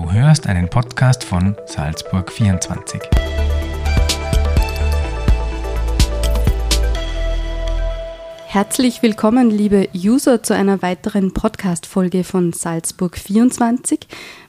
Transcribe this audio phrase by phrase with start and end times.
[0.00, 3.02] Du hörst einen Podcast von Salzburg 24.
[8.46, 14.00] Herzlich willkommen, liebe User, zu einer weiteren Podcast-Folge von Salzburg 24.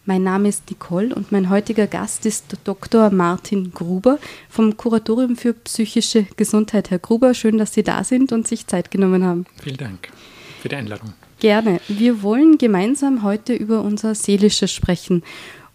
[0.06, 3.10] Mein Name ist Nicole und mein heutiger Gast ist Dr.
[3.10, 6.92] Martin Gruber vom Kuratorium für psychische Gesundheit.
[6.92, 9.46] Herr Gruber, schön, dass Sie da sind und sich Zeit genommen haben.
[9.62, 10.08] Vielen Dank
[10.62, 11.12] für die Einladung.
[11.42, 11.82] Gerne.
[11.88, 15.24] Wir wollen gemeinsam heute über unser Seelisches sprechen.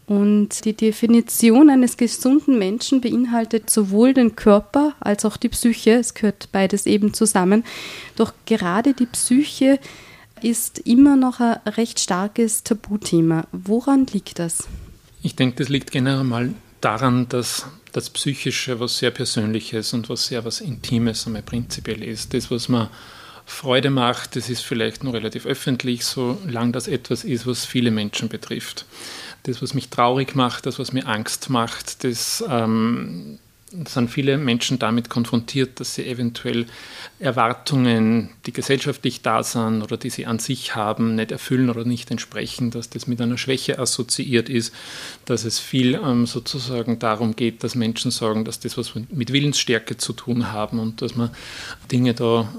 [0.07, 5.95] Und die Definition eines gesunden Menschen beinhaltet sowohl den Körper als auch die Psyche.
[5.95, 7.65] Es gehört beides eben zusammen.
[8.15, 9.81] Doch gerade die Psyche
[10.41, 13.49] ist immer noch ein recht starkes Tabuthema.
[13.51, 14.69] Woran liegt das?
[15.21, 20.29] Ich denke, das liegt generell mal daran, dass das Psychische was sehr Persönliches und was
[20.29, 22.35] sehr was Intimes einmal prinzipiell ist.
[22.35, 22.89] Das, was man
[23.49, 28.29] Freude macht, das ist vielleicht nur relativ öffentlich, solange das etwas ist, was viele Menschen
[28.29, 28.85] betrifft.
[29.45, 33.39] Das, was mich traurig macht, das, was mir Angst macht, das ähm,
[33.87, 36.67] sind viele Menschen damit konfrontiert, dass sie eventuell
[37.19, 42.13] Erwartungen, die gesellschaftlich da sind oder die sie an sich haben, nicht erfüllen oder nicht
[42.13, 44.73] entsprechen, dass das mit einer Schwäche assoziiert ist,
[45.25, 49.97] dass es viel ähm, sozusagen darum geht, dass Menschen sagen, dass das was mit Willensstärke
[49.97, 51.31] zu tun haben und dass man
[51.91, 52.53] Dinge da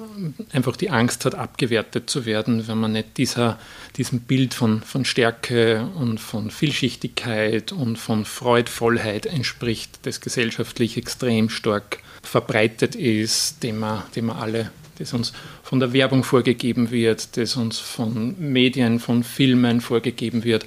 [0.51, 3.57] einfach die Angst hat, abgewertet zu werden, wenn man nicht dieser,
[3.95, 11.49] diesem Bild von, von Stärke und von Vielschichtigkeit und von Freudvollheit entspricht, das gesellschaftlich extrem
[11.49, 17.37] stark verbreitet ist, den wir, den wir alle, das uns von der Werbung vorgegeben wird,
[17.37, 20.65] das uns von Medien, von Filmen vorgegeben wird,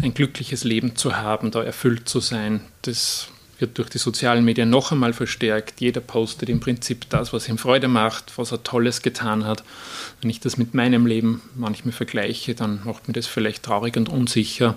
[0.00, 3.28] ein glückliches Leben zu haben, da erfüllt zu sein, das
[3.62, 5.80] wird durch die sozialen Medien noch einmal verstärkt.
[5.80, 9.62] Jeder postet im Prinzip das, was ihm Freude macht, was er Tolles getan hat.
[10.20, 14.08] Wenn ich das mit meinem Leben manchmal vergleiche, dann macht mir das vielleicht traurig und
[14.08, 14.76] unsicher.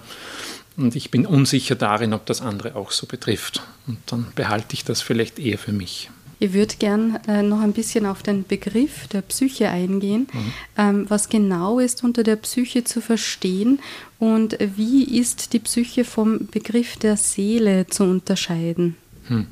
[0.78, 3.62] Und ich bin unsicher darin, ob das andere auch so betrifft.
[3.88, 6.09] Und dann behalte ich das vielleicht eher für mich.
[6.40, 10.27] Ich würde gern äh, noch ein bisschen auf den Begriff der Psyche eingehen.
[10.32, 10.54] Mhm.
[10.77, 13.80] Ähm, was genau ist unter der Psyche zu verstehen
[14.20, 18.98] und wie ist die Psyche vom Begriff der Seele zu unterscheiden?
[19.28, 19.48] Hm.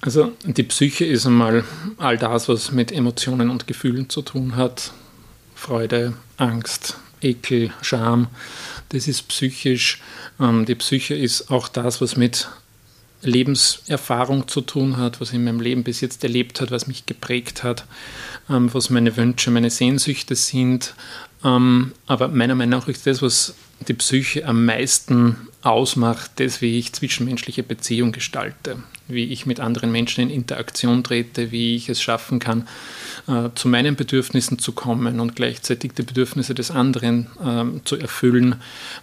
[0.00, 1.64] Also die Psyche ist einmal
[1.96, 4.92] all das, was mit Emotionen und Gefühlen zu tun hat.
[5.54, 8.26] Freude, Angst, Ekel, Scham,
[8.94, 10.00] das ist psychisch.
[10.40, 12.48] Ähm, die Psyche ist auch das, was mit
[13.22, 17.62] Lebenserfahrung zu tun hat, was in meinem Leben bis jetzt erlebt hat, was mich geprägt
[17.62, 17.86] hat,
[18.48, 20.94] ähm, was meine Wünsche, meine Sehnsüchte sind.
[21.42, 23.54] Ähm, aber meiner Meinung nach ist das, was
[23.88, 29.92] die Psyche am meisten ausmacht, das, wie ich zwischenmenschliche Beziehungen gestalte, wie ich mit anderen
[29.92, 32.66] Menschen in Interaktion trete, wie ich es schaffen kann,
[33.26, 38.56] äh, zu meinen Bedürfnissen zu kommen und gleichzeitig die Bedürfnisse des anderen ähm, zu erfüllen.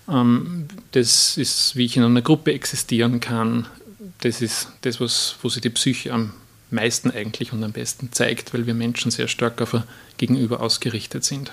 [0.10, 3.68] Ähm, das ist, wie ich in einer Gruppe existieren kann,
[4.22, 6.34] das ist das, was, wo sich die Psyche am
[6.70, 9.84] meisten eigentlich und am besten zeigt, weil wir Menschen sehr stark auf ein
[10.18, 11.52] Gegenüber ausgerichtet sind.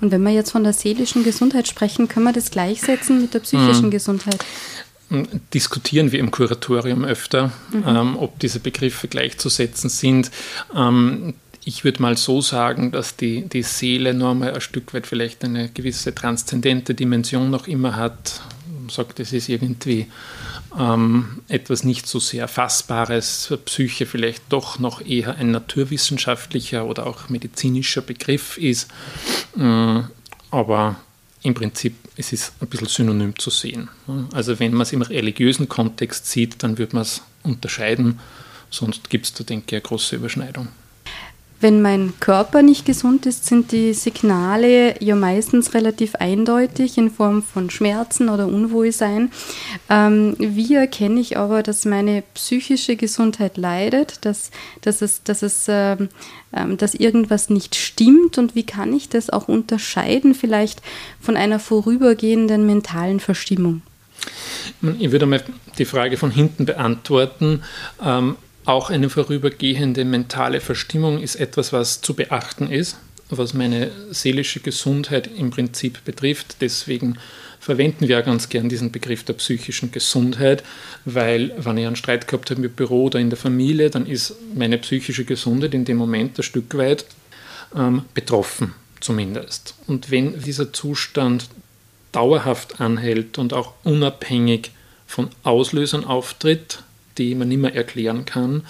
[0.00, 3.40] Und wenn wir jetzt von der seelischen Gesundheit sprechen, können wir das gleichsetzen mit der
[3.40, 3.90] psychischen mhm.
[3.92, 4.44] Gesundheit?
[5.52, 7.84] Diskutieren wir im Kuratorium öfter, mhm.
[7.86, 10.30] ähm, ob diese Begriffe gleichzusetzen sind.
[10.74, 11.34] Ähm,
[11.64, 15.44] ich würde mal so sagen, dass die, die Seele nur mal ein Stück weit vielleicht
[15.44, 18.40] eine gewisse transzendente Dimension noch immer hat.
[18.80, 20.08] Man sagt, es ist irgendwie
[20.78, 27.28] ähm, etwas nicht so sehr Fassbares, Psyche vielleicht doch noch eher ein naturwissenschaftlicher oder auch
[27.28, 28.88] medizinischer Begriff ist.
[29.56, 30.00] Äh,
[30.50, 30.96] aber
[31.42, 33.88] im Prinzip es ist ein bisschen synonym zu sehen.
[34.32, 38.20] Also wenn man es im religiösen Kontext sieht, dann würde man es unterscheiden,
[38.70, 40.68] sonst gibt es da, denke ich, eine große Überschneidung.
[41.62, 47.44] Wenn mein Körper nicht gesund ist, sind die Signale ja meistens relativ eindeutig in Form
[47.44, 49.30] von Schmerzen oder Unwohlsein.
[49.88, 55.66] Ähm, wie erkenne ich aber, dass meine psychische Gesundheit leidet, dass, dass, es, dass, es,
[55.68, 56.08] ähm,
[56.52, 60.82] ähm, dass irgendwas nicht stimmt und wie kann ich das auch unterscheiden vielleicht
[61.20, 63.82] von einer vorübergehenden mentalen Verstimmung?
[64.98, 65.44] Ich würde mal
[65.78, 67.62] die Frage von hinten beantworten.
[68.04, 68.34] Ähm,
[68.64, 72.96] auch eine vorübergehende mentale Verstimmung ist etwas, was zu beachten ist,
[73.28, 76.56] was meine seelische Gesundheit im Prinzip betrifft.
[76.60, 77.18] Deswegen
[77.58, 80.62] verwenden wir ja ganz gern diesen Begriff der psychischen Gesundheit,
[81.04, 84.34] weil wenn ich einen Streit gehabt habe im Büro oder in der Familie, dann ist
[84.54, 87.04] meine psychische Gesundheit in dem Moment ein Stück weit
[87.74, 89.74] ähm, betroffen zumindest.
[89.86, 91.48] Und wenn dieser Zustand
[92.12, 94.70] dauerhaft anhält und auch unabhängig
[95.06, 96.82] von Auslösern auftritt,
[97.18, 98.62] die man nicht mehr erklären kann,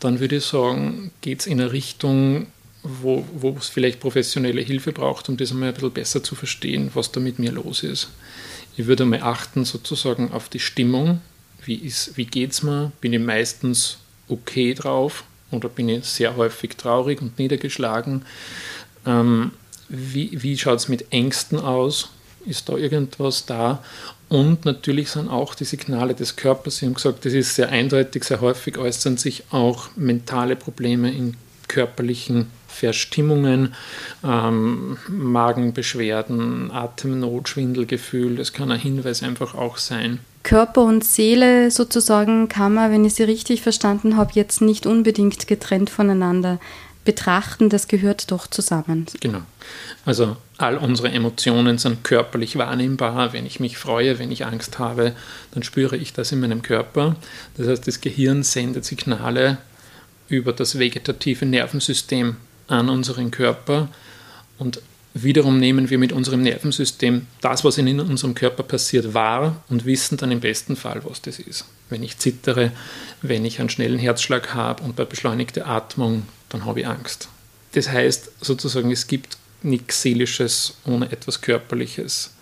[0.00, 2.46] dann würde ich sagen, geht es in eine Richtung,
[2.82, 6.90] wo, wo es vielleicht professionelle Hilfe braucht, um das einmal ein bisschen besser zu verstehen,
[6.94, 8.10] was da mit mir los ist.
[8.76, 11.20] Ich würde mal achten sozusagen auf die Stimmung.
[11.64, 12.92] Wie, wie geht es mir?
[13.00, 13.98] Bin ich meistens
[14.28, 18.22] okay drauf oder bin ich sehr häufig traurig und niedergeschlagen?
[19.04, 19.52] Ähm,
[19.88, 22.10] wie wie schaut es mit Ängsten aus?
[22.46, 23.82] Ist da irgendwas da?
[24.28, 28.24] Und natürlich sind auch die Signale des Körpers, Sie haben gesagt, das ist sehr eindeutig,
[28.24, 31.36] sehr häufig äußern sich auch mentale Probleme in
[31.66, 33.74] körperlichen Verstimmungen,
[34.22, 40.20] ähm, Magenbeschwerden, Atemnot, Schwindelgefühl, das kann ein Hinweis einfach auch sein.
[40.42, 45.46] Körper und Seele sozusagen kann man, wenn ich Sie richtig verstanden habe, jetzt nicht unbedingt
[45.46, 46.58] getrennt voneinander
[47.08, 49.06] betrachten, das gehört doch zusammen.
[49.20, 49.40] Genau.
[50.04, 53.32] Also all unsere Emotionen sind körperlich wahrnehmbar.
[53.32, 55.14] Wenn ich mich freue, wenn ich Angst habe,
[55.52, 57.16] dann spüre ich das in meinem Körper.
[57.56, 59.56] Das heißt, das Gehirn sendet Signale
[60.28, 63.88] über das vegetative Nervensystem an unseren Körper
[64.58, 64.82] und
[65.14, 70.18] wiederum nehmen wir mit unserem Nervensystem das, was in unserem Körper passiert, wahr und wissen
[70.18, 71.64] dann im besten Fall, was das ist.
[71.88, 72.70] Wenn ich zittere,
[73.22, 77.28] wenn ich einen schnellen Herzschlag habe und bei beschleunigter Atmung, dann habe ich Angst.
[77.72, 82.32] Das heißt sozusagen, es gibt nichts Seelisches ohne etwas Körperliches.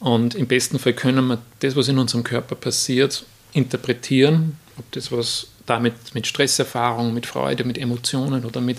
[0.00, 5.12] Und im besten Fall können wir das, was in unserem Körper passiert, interpretieren, ob das
[5.12, 8.78] was damit mit Stresserfahrung, mit Freude, mit Emotionen oder mit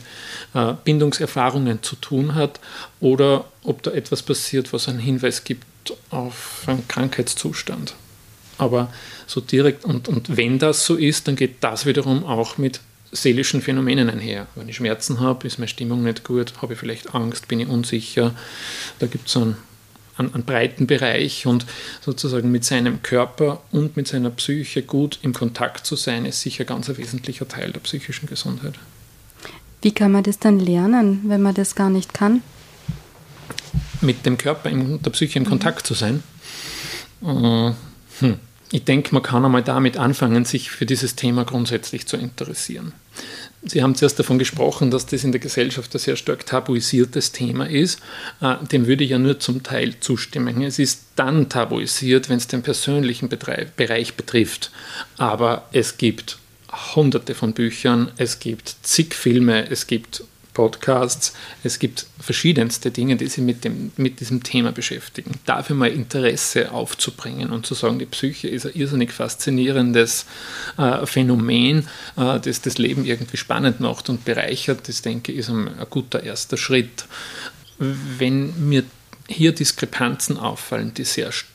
[0.53, 2.59] äh, Bindungserfahrungen zu tun hat
[2.99, 5.65] oder ob da etwas passiert, was einen Hinweis gibt
[6.09, 7.95] auf einen Krankheitszustand.
[8.57, 8.91] Aber
[9.25, 12.81] so direkt, und, und wenn das so ist, dann geht das wiederum auch mit
[13.11, 14.47] seelischen Phänomenen einher.
[14.55, 17.67] Wenn ich Schmerzen habe, ist meine Stimmung nicht gut, habe ich vielleicht Angst, bin ich
[17.67, 18.33] unsicher.
[18.99, 19.57] Da gibt es einen,
[20.17, 21.65] einen, einen, breiten Bereich und
[22.01, 26.63] sozusagen mit seinem Körper und mit seiner Psyche gut im Kontakt zu sein, ist sicher
[26.63, 28.75] ganz ein wesentlicher Teil der psychischen Gesundheit.
[29.81, 32.41] Wie kann man das dann lernen, wenn man das gar nicht kann?
[33.99, 36.23] Mit dem Körper und der Psyche in Kontakt zu sein.
[37.23, 37.71] Äh,
[38.19, 38.39] hm
[38.71, 42.93] ich denke, man kann einmal damit anfangen, sich für dieses Thema grundsätzlich zu interessieren.
[43.63, 47.69] Sie haben zuerst davon gesprochen, dass das in der Gesellschaft ein sehr stark tabuisiertes Thema
[47.69, 47.99] ist.
[48.41, 50.63] Äh, dem würde ich ja nur zum Teil zustimmen.
[50.63, 54.71] Es ist dann tabuisiert, wenn es den persönlichen Bereich betrifft.
[55.17, 56.39] Aber es gibt
[56.95, 61.33] hunderte von Büchern, es gibt zig Filme, es gibt Podcasts.
[61.63, 65.31] Es gibt verschiedenste Dinge, die sich mit, dem, mit diesem Thema beschäftigen.
[65.45, 70.25] Dafür mal Interesse aufzubringen und zu sagen, die Psyche ist ein irrsinnig faszinierendes
[70.77, 71.87] äh, Phänomen,
[72.17, 75.87] äh, das das Leben irgendwie spannend macht und bereichert, das denke ich ist ein, ein
[75.89, 77.05] guter erster Schritt.
[77.77, 78.83] Wenn mir
[79.27, 81.50] hier Diskrepanzen auffallen, die sehr stark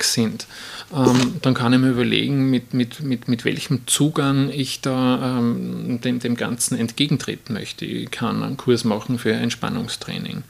[0.00, 0.46] sind,
[0.92, 6.00] ähm, dann kann ich mir überlegen, mit, mit, mit, mit welchem Zugang ich da ähm,
[6.02, 7.84] dem, dem Ganzen entgegentreten möchte.
[7.84, 10.42] Ich kann einen Kurs machen für Entspannungstraining.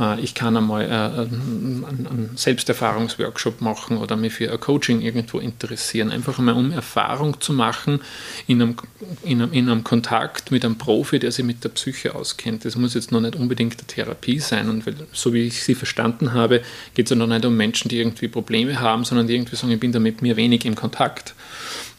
[0.00, 5.38] Äh, ich kann einmal äh, einen, einen Selbsterfahrungsworkshop machen oder mich für ein Coaching irgendwo
[5.38, 6.10] interessieren.
[6.10, 8.00] Einfach einmal, um Erfahrung zu machen
[8.46, 8.76] in einem,
[9.22, 12.64] in, einem, in einem Kontakt mit einem Profi, der sich mit der Psyche auskennt.
[12.64, 14.70] Das muss jetzt noch nicht unbedingt eine Therapie sein.
[14.70, 16.62] Und weil, so wie ich sie verstanden habe,
[16.94, 19.78] geht es ja noch nicht um Menschen, die irgendwie Probleme haben, sondern die irgendwie sagen,
[19.78, 21.34] bin da mit mir wenig im Kontakt.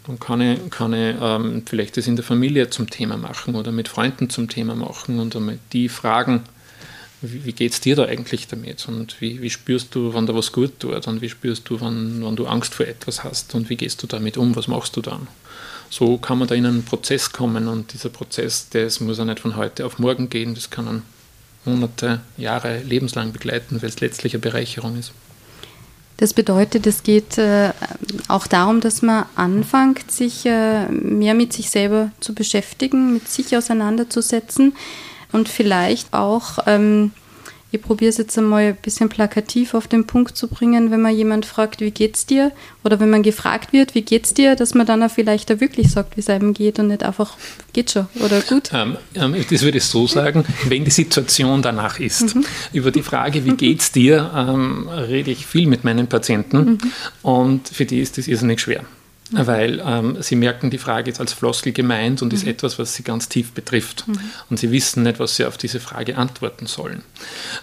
[0.05, 3.71] Dann kann ich, kann ich ähm, vielleicht das in der Familie zum Thema machen oder
[3.71, 6.43] mit Freunden zum Thema machen und einmal die fragen,
[7.21, 10.35] wie, wie geht es dir da eigentlich damit und wie, wie spürst du, wann da
[10.35, 13.69] was gut tut und wie spürst du, wann, wann du Angst vor etwas hast und
[13.69, 15.27] wie gehst du damit um, was machst du dann?
[15.89, 19.39] So kann man da in einen Prozess kommen und dieser Prozess, das muss ja nicht
[19.39, 21.03] von heute auf morgen gehen, das kann einen
[21.65, 25.13] Monate, Jahre, lebenslang begleiten, weil es letztlich eine Bereicherung ist.
[26.17, 27.71] Das bedeutet, es geht äh,
[28.27, 33.57] auch darum, dass man anfängt, sich äh, mehr mit sich selber zu beschäftigen, mit sich
[33.57, 34.75] auseinanderzusetzen
[35.31, 37.11] und vielleicht auch ähm,
[37.73, 41.15] ich probiere es jetzt einmal ein bisschen plakativ auf den Punkt zu bringen, wenn man
[41.15, 42.51] jemand fragt, wie geht's dir?
[42.83, 45.89] Oder wenn man gefragt wird, wie geht's dir, dass man dann auch vielleicht auch wirklich
[45.89, 47.35] sagt, wie es einem geht und nicht einfach,
[47.73, 48.69] geht schon oder gut.
[48.73, 52.35] Ähm, ähm, das würde ich so sagen, wenn die Situation danach ist.
[52.35, 52.45] Mhm.
[52.73, 56.77] Über die Frage, wie geht's dir, ähm, rede ich viel mit meinen Patienten mhm.
[57.23, 58.85] und für die ist das irrsinnig schwer
[59.31, 62.37] weil ähm, sie merken, die Frage ist als Floskel gemeint und mhm.
[62.37, 64.07] ist etwas, was sie ganz tief betrifft.
[64.07, 64.19] Mhm.
[64.49, 67.03] Und sie wissen nicht, was sie auf diese Frage antworten sollen.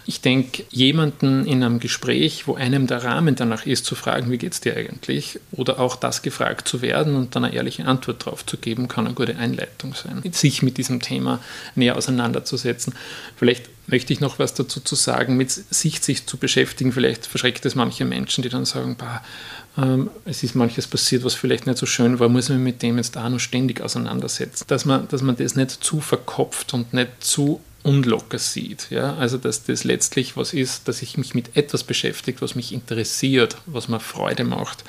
[0.05, 4.37] Ich denke, jemanden in einem Gespräch, wo einem der Rahmen danach ist, zu fragen, wie
[4.37, 8.25] geht es dir eigentlich, oder auch das gefragt zu werden und dann eine ehrliche Antwort
[8.25, 11.39] darauf zu geben, kann eine gute Einleitung sein, sich mit diesem Thema
[11.75, 12.93] näher auseinanderzusetzen.
[13.37, 16.91] Vielleicht möchte ich noch was dazu zu sagen, mit sich sich zu beschäftigen.
[16.91, 19.21] Vielleicht verschreckt es manche Menschen, die dann sagen, bah,
[20.25, 23.17] es ist manches passiert, was vielleicht nicht so schön war, muss man mit dem jetzt
[23.17, 24.65] auch noch ständig auseinandersetzen.
[24.67, 28.87] Dass man, dass man das nicht zu verkopft und nicht zu unlocker sieht.
[28.89, 29.15] Ja?
[29.15, 33.57] Also dass das letztlich was ist, dass ich mich mit etwas beschäftige, was mich interessiert,
[33.65, 34.83] was mir Freude macht.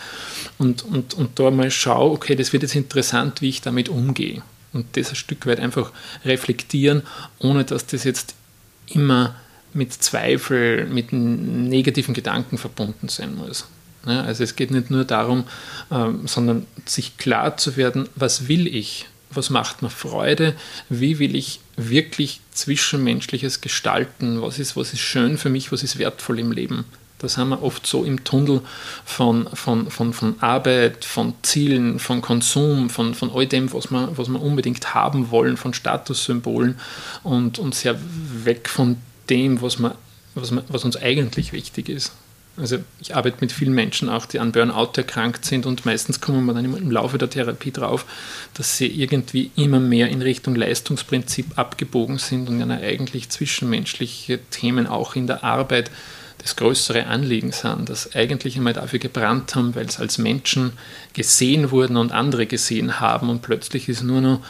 [0.58, 4.42] Und, und, und da mal schaue, okay, das wird jetzt interessant, wie ich damit umgehe.
[4.72, 5.92] Und das ein Stück weit einfach
[6.24, 7.02] reflektieren,
[7.38, 8.34] ohne dass das jetzt
[8.88, 9.36] immer
[9.74, 13.66] mit Zweifel, mit negativen Gedanken verbunden sein muss.
[14.06, 15.44] Ja, also es geht nicht nur darum,
[15.90, 20.54] ähm, sondern sich klar zu werden, was will ich, was macht mir Freude,
[20.88, 25.99] wie will ich wirklich Zwischenmenschliches gestalten, was ist, was ist schön für mich, was ist
[25.99, 26.85] wertvoll im Leben.
[27.23, 28.62] Da sind wir oft so im Tunnel
[29.04, 34.11] von, von, von, von Arbeit, von Zielen, von Konsum, von, von all dem, was wir,
[34.16, 36.80] was wir unbedingt haben wollen, von Statussymbolen
[37.23, 37.97] und, und sehr
[38.44, 38.97] weg von
[39.30, 39.94] dem, was, wir,
[40.35, 42.12] was, wir, was uns eigentlich wichtig ist.
[42.56, 46.44] Also ich arbeite mit vielen Menschen auch, die an Burnout erkrankt sind und meistens kommen
[46.44, 48.04] wir dann im Laufe der Therapie drauf,
[48.52, 54.87] dass sie irgendwie immer mehr in Richtung Leistungsprinzip abgebogen sind und ja eigentlich zwischenmenschliche Themen
[54.87, 55.90] auch in der Arbeit
[56.42, 60.73] das größere Anliegen sind, dass eigentlich einmal dafür gebrannt haben, weil es als Menschen
[61.14, 64.40] gesehen wurden und andere gesehen haben und plötzlich ist nur noch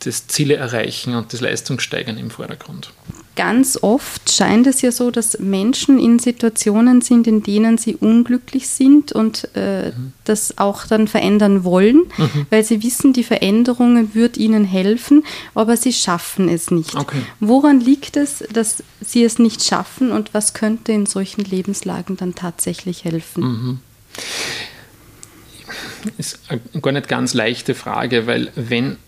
[0.00, 2.90] das Ziele erreichen und das Leistungssteigern im Vordergrund.
[3.34, 8.68] Ganz oft scheint es ja so, dass Menschen in Situationen sind, in denen sie unglücklich
[8.68, 10.12] sind und äh, mhm.
[10.24, 12.46] das auch dann verändern wollen, mhm.
[12.50, 15.24] weil sie wissen, die Veränderung wird ihnen helfen,
[15.54, 16.94] aber sie schaffen es nicht.
[16.94, 17.22] Okay.
[17.40, 22.34] Woran liegt es, dass sie es nicht schaffen und was könnte in solchen Lebenslagen dann
[22.34, 23.42] tatsächlich helfen?
[23.42, 23.78] Mhm.
[26.18, 28.98] Ist eine gar nicht ganz leichte Frage, weil wenn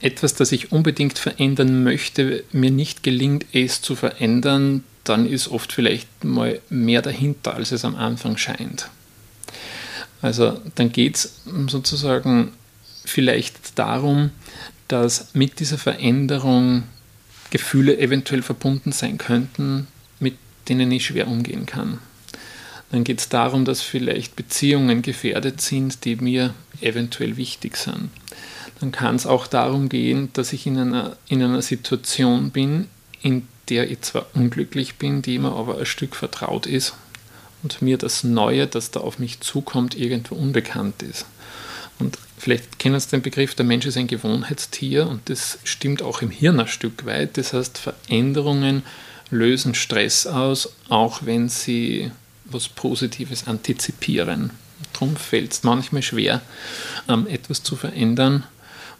[0.00, 5.72] etwas, das ich unbedingt verändern möchte, mir nicht gelingt, es zu verändern, dann ist oft
[5.72, 8.88] vielleicht mal mehr dahinter, als es am Anfang scheint.
[10.22, 12.52] Also dann geht es sozusagen
[13.04, 14.30] vielleicht darum,
[14.88, 16.84] dass mit dieser Veränderung
[17.50, 19.86] Gefühle eventuell verbunden sein könnten,
[20.18, 20.36] mit
[20.68, 21.98] denen ich schwer umgehen kann.
[22.92, 28.10] Dann geht es darum, dass vielleicht Beziehungen gefährdet sind, die mir eventuell wichtig sind
[28.80, 32.88] dann kann es auch darum gehen, dass ich in einer, in einer Situation bin,
[33.20, 36.94] in der ich zwar unglücklich bin, die mir aber ein Stück vertraut ist
[37.62, 41.26] und mir das Neue, das da auf mich zukommt, irgendwo unbekannt ist.
[41.98, 46.22] Und vielleicht kennen Sie den Begriff, der Mensch ist ein Gewohnheitstier und das stimmt auch
[46.22, 47.36] im Hirn ein Stück weit.
[47.36, 48.82] Das heißt, Veränderungen
[49.30, 52.10] lösen Stress aus, auch wenn sie
[52.46, 54.50] was Positives antizipieren.
[54.94, 56.40] Darum fällt es manchmal schwer,
[57.08, 58.44] ähm, etwas zu verändern,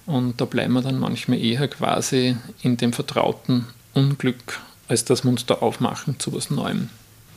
[0.07, 5.31] und da bleiben wir dann manchmal eher quasi in dem vertrauten Unglück, als dass wir
[5.31, 6.91] uns da aufmachen zu was Neuem.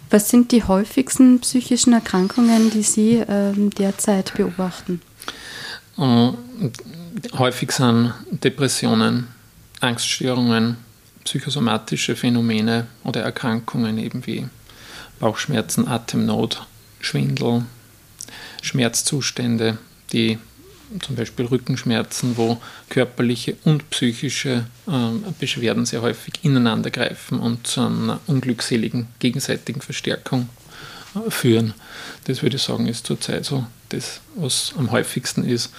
[0.09, 5.01] Was sind die häufigsten psychischen Erkrankungen, die Sie äh, derzeit beobachten?
[5.97, 6.31] Äh,
[7.37, 9.27] häufig sind Depressionen,
[9.79, 10.77] Angststörungen,
[11.23, 14.47] psychosomatische Phänomene oder Erkrankungen eben wie
[15.19, 16.65] Bauchschmerzen, Atemnot,
[16.99, 17.63] Schwindel,
[18.61, 19.77] Schmerzzustände,
[20.11, 20.37] die
[21.01, 27.81] zum Beispiel Rückenschmerzen, wo körperliche und psychische äh, Beschwerden sehr häufig ineinander greifen und zu
[27.81, 30.49] einer unglückseligen gegenseitigen Verstärkung
[31.15, 31.73] äh, führen.
[32.25, 35.73] Das würde ich sagen, ist zurzeit so das, was am häufigsten ist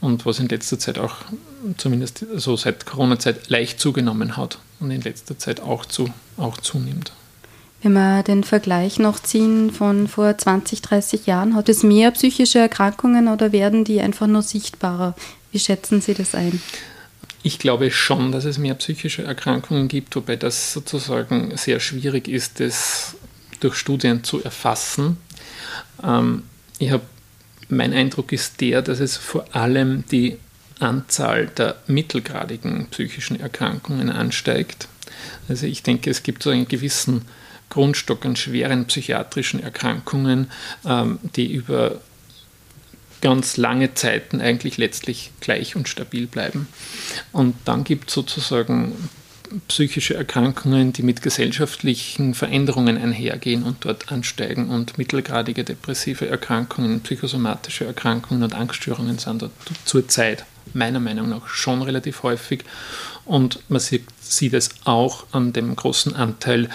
[0.00, 1.16] und was in letzter Zeit auch,
[1.76, 7.12] zumindest so seit Corona-Zeit, leicht zugenommen hat und in letzter Zeit auch, zu, auch zunimmt.
[7.82, 12.58] Wenn wir den Vergleich noch ziehen von vor 20, 30 Jahren, hat es mehr psychische
[12.58, 15.14] Erkrankungen oder werden die einfach nur sichtbarer?
[15.50, 16.60] Wie schätzen Sie das ein?
[17.42, 22.60] Ich glaube schon, dass es mehr psychische Erkrankungen gibt, wobei das sozusagen sehr schwierig ist,
[22.60, 23.16] das
[23.60, 25.16] durch Studien zu erfassen.
[26.04, 26.42] Ähm,
[26.78, 27.04] ich habe,
[27.70, 30.36] mein Eindruck ist der, dass es vor allem die
[30.80, 34.88] Anzahl der mittelgradigen psychischen Erkrankungen ansteigt.
[35.48, 37.22] Also ich denke, es gibt so einen gewissen
[37.70, 40.50] Grundstock an schweren psychiatrischen Erkrankungen,
[40.84, 42.00] ähm, die über
[43.20, 46.68] ganz lange Zeiten eigentlich letztlich gleich und stabil bleiben.
[47.32, 48.94] Und dann gibt es sozusagen
[49.68, 57.84] psychische Erkrankungen, die mit gesellschaftlichen Veränderungen einhergehen und dort ansteigen und mittelgradige depressive Erkrankungen, psychosomatische
[57.84, 59.52] Erkrankungen und Angststörungen sind dort
[59.84, 62.64] zurzeit meiner Meinung nach schon relativ häufig
[63.24, 66.68] und man sieht, sieht es auch an dem großen Anteil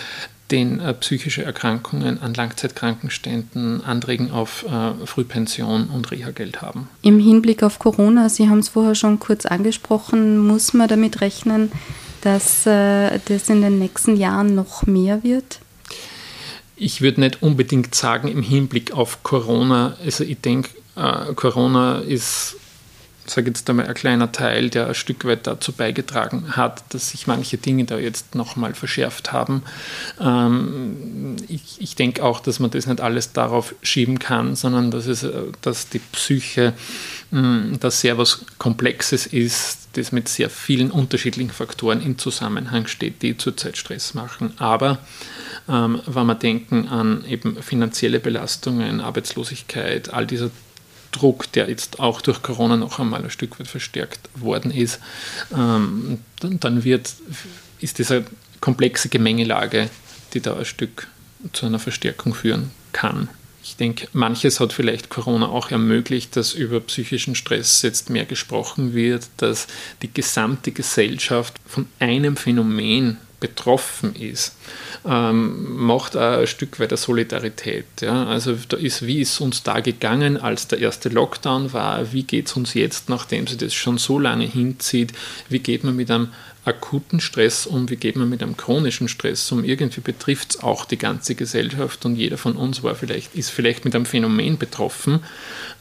[0.51, 6.87] den äh, psychische Erkrankungen an Langzeitkrankenständen anregen auf äh, Frühpension und Reha-Geld haben.
[7.01, 11.71] Im Hinblick auf Corona, Sie haben es vorher schon kurz angesprochen, muss man damit rechnen,
[12.21, 15.59] dass äh, das in den nächsten Jahren noch mehr wird?
[16.75, 19.95] Ich würde nicht unbedingt sagen im Hinblick auf Corona.
[20.03, 22.57] Also ich denke, äh, Corona ist
[23.27, 27.27] sage jetzt einmal, ein kleiner Teil, der ein Stück weit dazu beigetragen hat, dass sich
[27.27, 29.63] manche Dinge da jetzt nochmal verschärft haben.
[30.19, 35.07] Ähm, ich, ich denke auch, dass man das nicht alles darauf schieben kann, sondern dass,
[35.07, 35.25] es,
[35.61, 36.73] dass die Psyche
[37.31, 43.21] mh, das sehr was Komplexes ist, das mit sehr vielen unterschiedlichen Faktoren in Zusammenhang steht,
[43.21, 44.53] die zurzeit Stress machen.
[44.57, 44.99] Aber
[45.67, 50.51] ähm, wenn wir denken an eben finanzielle Belastungen, Arbeitslosigkeit, all dieser
[51.15, 54.99] Druck, der jetzt auch durch Corona noch einmal ein Stück weit verstärkt worden ist,
[55.55, 57.13] ähm, dann wird,
[57.79, 58.25] ist diese
[58.61, 59.89] komplexe Gemengelage,
[60.33, 61.07] die da ein Stück
[61.53, 63.29] zu einer Verstärkung führen kann.
[63.63, 68.93] Ich denke, manches hat vielleicht Corona auch ermöglicht, dass über psychischen Stress jetzt mehr gesprochen
[68.93, 69.65] wird, dass
[70.03, 74.55] die gesamte Gesellschaft von einem Phänomen betroffen ist,
[75.07, 77.85] ähm, macht auch ein Stück weit der Solidarität.
[78.01, 78.25] Ja?
[78.25, 82.47] Also da ist, wie ist uns da gegangen, als der erste Lockdown war, wie geht
[82.47, 85.13] es uns jetzt, nachdem sich das schon so lange hinzieht,
[85.49, 86.29] wie geht man mit einem
[86.65, 89.63] akuten Stress um, wie geht man mit einem chronischen Stress um.
[89.63, 93.85] Irgendwie betrifft es auch die ganze Gesellschaft und jeder von uns war vielleicht, ist vielleicht
[93.85, 95.19] mit einem Phänomen betroffen,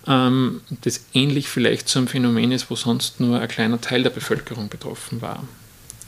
[0.06, 4.10] ähm, das ähnlich vielleicht zu einem Phänomen ist, wo sonst nur ein kleiner Teil der
[4.10, 5.42] Bevölkerung betroffen war.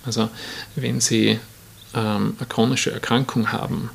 [0.05, 0.29] Also
[0.75, 1.41] wenn Sie
[1.97, 3.91] ähm, eine chronische Erkrankung haben,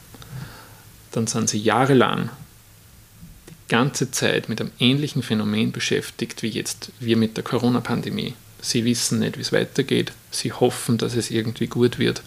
[1.12, 2.29] dann sind Sie jahrelang
[3.50, 8.34] die ganze Zeit mit einem ähnlichen Phänomen beschäftigt wie jetzt wir mit der Corona-Pandemie.
[8.62, 10.12] Sie wissen nicht, wie es weitergeht.
[10.29, 12.22] Sie hoffen, dass es irgendwie gut wird.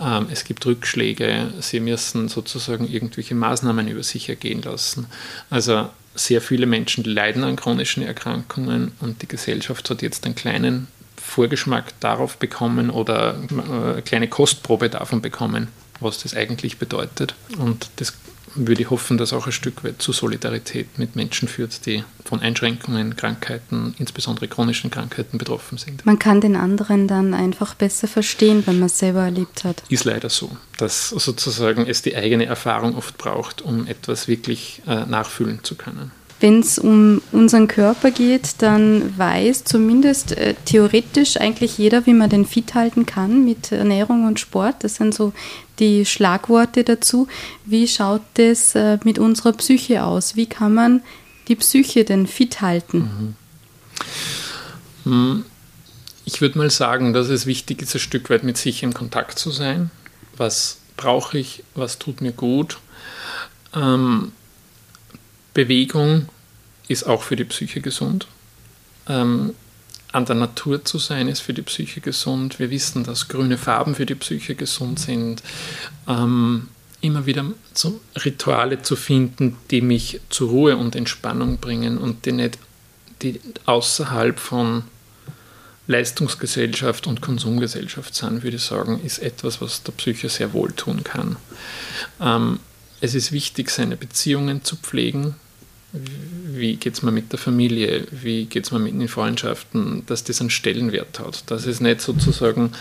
[0.00, 1.52] Ähm, es gibt Rückschläge.
[1.60, 5.06] Sie müssen sozusagen irgendwelche Maßnahmen über sich ergehen lassen.
[5.48, 10.88] Also sehr viele Menschen leiden an chronischen Erkrankungen und die Gesellschaft hat jetzt einen kleinen
[11.26, 15.68] Vorgeschmack darauf bekommen oder äh, eine kleine Kostprobe davon bekommen,
[16.00, 17.34] was das eigentlich bedeutet.
[17.58, 18.14] Und das
[18.56, 22.40] würde ich hoffen, dass auch ein Stück weit zu Solidarität mit Menschen führt, die von
[22.40, 26.06] Einschränkungen, Krankheiten, insbesondere chronischen Krankheiten betroffen sind.
[26.06, 29.82] Man kann den anderen dann einfach besser verstehen, wenn man es selber erlebt hat.
[29.88, 35.04] Ist leider so, dass sozusagen es die eigene Erfahrung oft braucht, um etwas wirklich äh,
[35.04, 36.12] nachfühlen zu können.
[36.38, 42.28] Wenn es um unseren Körper geht, dann weiß zumindest äh, theoretisch eigentlich jeder, wie man
[42.28, 44.84] den fit halten kann mit Ernährung und Sport.
[44.84, 45.32] Das sind so
[45.78, 47.26] die Schlagworte dazu.
[47.64, 50.36] Wie schaut das äh, mit unserer Psyche aus?
[50.36, 51.02] Wie kann man
[51.48, 53.36] die Psyche denn fit halten?
[55.04, 55.10] Mhm.
[55.10, 55.44] Hm.
[56.26, 59.38] Ich würde mal sagen, dass es wichtig ist, ein Stück weit mit sich in Kontakt
[59.38, 59.90] zu sein.
[60.36, 61.62] Was brauche ich?
[61.74, 62.78] Was tut mir gut?
[63.74, 64.32] Ähm,
[65.56, 66.28] Bewegung
[66.86, 68.26] ist auch für die Psyche gesund.
[69.08, 69.54] Ähm,
[70.12, 72.58] an der Natur zu sein ist für die Psyche gesund.
[72.58, 75.42] Wir wissen, dass grüne Farben für die Psyche gesund sind.
[76.06, 76.68] Ähm,
[77.00, 82.32] immer wieder so Rituale zu finden, die mich zur Ruhe und Entspannung bringen und die
[82.32, 82.58] nicht
[83.22, 84.82] die außerhalb von
[85.86, 91.02] Leistungsgesellschaft und Konsumgesellschaft sind, würde ich sagen, ist etwas, was der Psyche sehr wohl tun
[91.02, 91.36] kann.
[92.20, 92.60] Ähm,
[93.00, 95.34] es ist wichtig, seine Beziehungen zu pflegen,
[95.92, 100.24] wie geht es mir mit der Familie, wie geht es mir mit den Freundschaften, dass
[100.24, 101.50] das einen Stellenwert hat.
[101.50, 102.72] Dass es nicht sozusagen,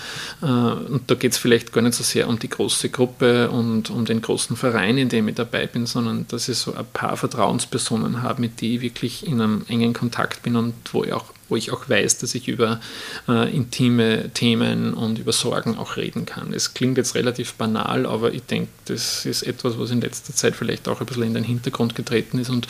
[0.42, 3.90] äh, und da geht es vielleicht gar nicht so sehr um die große Gruppe und
[3.90, 7.18] um den großen Verein, in dem ich dabei bin, sondern dass ich so ein paar
[7.18, 11.26] Vertrauenspersonen habe, mit denen ich wirklich in einem engen Kontakt bin und wo ich auch
[11.50, 12.80] wo ich auch weiß, dass ich über
[13.28, 16.54] äh, intime Themen und über Sorgen auch reden kann.
[16.54, 20.56] Es klingt jetzt relativ banal, aber ich denke, das ist etwas, was in letzter Zeit
[20.56, 22.68] vielleicht auch ein bisschen in den Hintergrund getreten ist und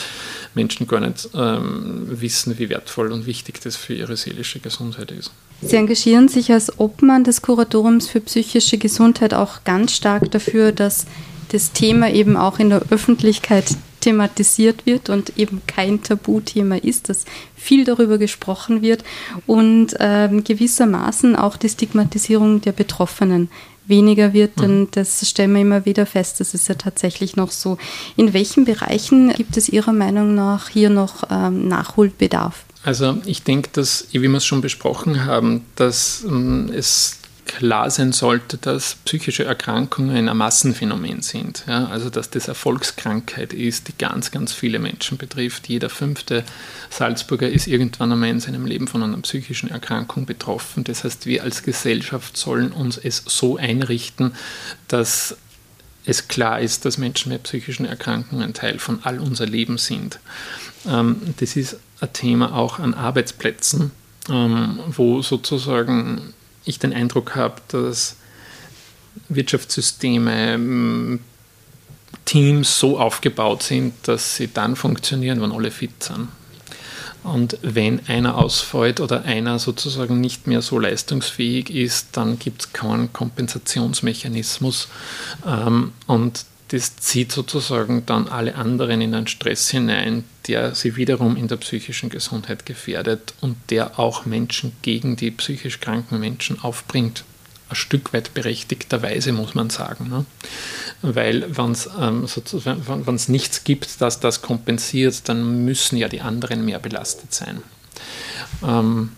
[0.54, 5.32] Menschen gar nicht ähm, wissen, wie wertvoll und wichtig das für ihre seelische Gesundheit ist.
[5.62, 11.06] Sie engagieren sich als Obmann des Kuratoriums für psychische Gesundheit auch ganz stark dafür, dass
[11.52, 13.66] das Thema eben auch in der Öffentlichkeit
[14.06, 19.04] thematisiert wird und eben kein Tabuthema ist, dass viel darüber gesprochen wird
[19.48, 23.50] und ähm, gewissermaßen auch die Stigmatisierung der Betroffenen
[23.88, 24.88] weniger wird, denn mhm.
[24.91, 27.78] das stellen wir immer wieder fest, das ist ja tatsächlich noch so.
[28.15, 32.63] In welchen Bereichen gibt es Ihrer Meinung nach hier noch ähm, Nachholbedarf?
[32.84, 37.18] Also ich denke, dass, wie wir es schon besprochen haben, dass ähm, es
[37.58, 41.63] klar sein sollte, dass psychische Erkrankungen ein Massenphänomen sind.
[41.68, 41.86] Ja?
[41.88, 45.68] Also dass das Erfolgskrankheit ist, die ganz, ganz viele Menschen betrifft.
[45.70, 46.44] Jeder fünfte
[46.89, 50.84] Salzburger ist irgendwann einmal in seinem Leben von einer psychischen Erkrankung betroffen.
[50.84, 54.34] Das heißt, wir als Gesellschaft sollen uns es so einrichten,
[54.89, 55.38] dass
[56.06, 60.20] es klar ist, dass Menschen mit psychischen Erkrankungen Teil von all unser Leben sind.
[60.86, 63.91] Ähm, das ist ein Thema auch an Arbeitsplätzen,
[64.30, 66.35] ähm, wo sozusagen
[66.65, 68.17] ich den Eindruck habe, dass
[69.30, 71.19] Wirtschaftssysteme,
[72.25, 76.28] Teams so aufgebaut sind, dass sie dann funktionieren, wenn alle fit sind.
[77.23, 82.73] Und wenn einer ausfällt oder einer sozusagen nicht mehr so leistungsfähig ist, dann gibt es
[82.73, 84.88] keinen Kompensationsmechanismus.
[85.45, 91.38] Ähm, und das zieht sozusagen dann alle anderen in einen Stress hinein, der sie wiederum
[91.38, 97.23] in der psychischen Gesundheit gefährdet und der auch Menschen gegen die psychisch kranken Menschen aufbringt.
[97.69, 100.10] Ein Stück weit berechtigterweise, muss man sagen.
[100.10, 100.25] Ne?
[101.01, 102.28] Weil wenn es ähm,
[103.28, 107.62] nichts gibt, das das kompensiert, dann müssen ja die anderen mehr belastet sein.
[108.63, 109.12] Ähm,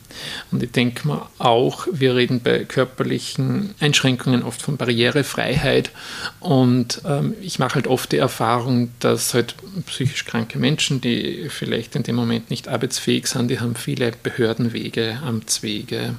[0.52, 5.92] und ich denke mal auch, wir reden bei körperlichen Einschränkungen oft von Barrierefreiheit.
[6.40, 11.96] Und ähm, ich mache halt oft die Erfahrung, dass halt psychisch kranke Menschen, die vielleicht
[11.96, 16.16] in dem Moment nicht arbeitsfähig sind, die haben viele Behördenwege, Amtswege.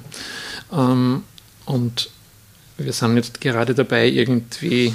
[0.71, 1.23] Ähm,
[1.65, 2.09] und
[2.77, 4.93] wir sind jetzt gerade dabei, irgendwie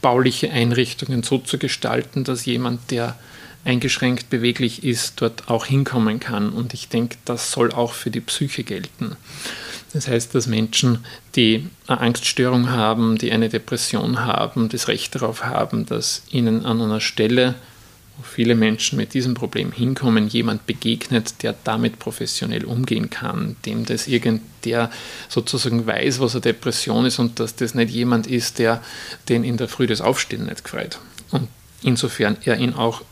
[0.00, 3.16] bauliche Einrichtungen so zu gestalten, dass jemand, der
[3.64, 6.50] eingeschränkt beweglich ist, dort auch hinkommen kann.
[6.50, 9.16] Und ich denke, das soll auch für die Psyche gelten.
[9.92, 11.04] Das heißt, dass Menschen,
[11.36, 16.80] die eine Angststörung haben, die eine Depression haben, das Recht darauf haben, dass ihnen an
[16.80, 17.54] einer Stelle,
[18.16, 23.84] wo viele Menschen mit diesem Problem hinkommen, jemand begegnet, der damit professionell umgehen kann, dem
[23.84, 24.90] das irgend der
[25.28, 28.82] sozusagen weiß, was eine Depression ist und dass das nicht jemand ist, der
[29.28, 30.98] den in der Früh das Aufstehen nicht gefreut.
[31.32, 31.48] Und
[31.82, 33.02] insofern er ihn auch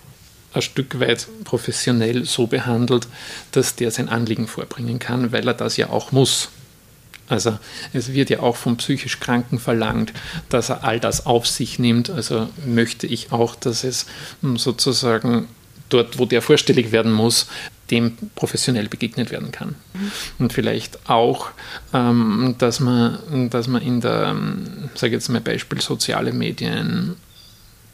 [0.53, 3.07] ein Stück weit professionell so behandelt,
[3.53, 6.49] dass der sein Anliegen vorbringen kann, weil er das ja auch muss.
[7.29, 7.59] Also
[7.93, 10.13] es wird ja auch vom psychisch Kranken verlangt,
[10.49, 12.11] dass er all das auf sich nimmt.
[12.11, 14.07] Also möchte ich auch, dass es
[14.43, 15.47] hm, sozusagen
[15.89, 17.47] dort, wo der vorstellig werden muss,
[17.91, 19.77] dem professionell begegnet werden kann.
[19.95, 20.13] Mhm.
[20.39, 21.51] Und vielleicht auch,
[21.93, 27.17] ähm, dass, man, dass man in der, ähm, sage jetzt mal Beispiel soziale Medien,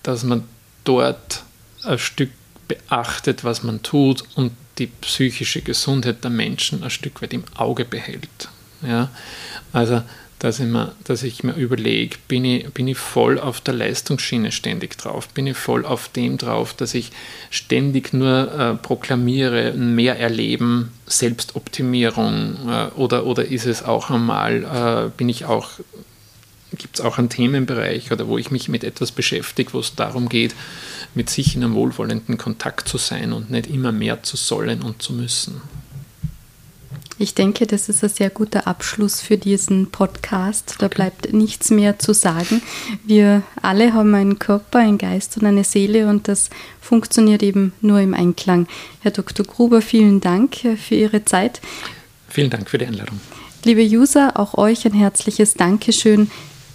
[0.03, 0.45] dass man
[0.85, 1.43] dort
[1.83, 2.31] ein Stück
[2.69, 7.85] beachtet, was man tut und die psychische Gesundheit der Menschen ein Stück weit im Auge
[7.85, 8.49] behält.
[8.83, 9.11] Ja?
[9.73, 10.03] Also,
[10.39, 14.53] dass ich, mir, dass ich mir überlege, bin ich, bin ich voll auf der Leistungsschiene
[14.53, 15.29] ständig drauf?
[15.29, 17.11] Bin ich voll auf dem drauf, dass ich
[17.51, 22.69] ständig nur äh, proklamiere, mehr erleben, Selbstoptimierung?
[22.69, 25.71] Äh, oder, oder ist es auch einmal, äh, bin ich auch,
[26.73, 30.29] gibt es auch einen Themenbereich oder wo ich mich mit etwas beschäftige, wo es darum
[30.29, 30.55] geht,
[31.15, 35.03] mit sich in einem wohlwollenden Kontakt zu sein und nicht immer mehr zu sollen und
[35.03, 35.61] zu müssen.
[37.19, 40.75] Ich denke, das ist ein sehr guter Abschluss für diesen Podcast.
[40.79, 40.95] Da okay.
[40.97, 42.61] bleibt nichts mehr zu sagen.
[43.07, 48.01] Wir alle haben einen Körper, einen Geist und eine Seele und das funktioniert eben nur
[48.01, 48.67] im Einklang.
[49.01, 49.47] Herr Dr.
[49.47, 51.63] Gruber, vielen Dank für Ihre Zeit.
[52.29, 53.19] Vielen Dank für die Einladung.
[53.65, 56.31] Liebe User, auch euch ein herzliches Dankeschön.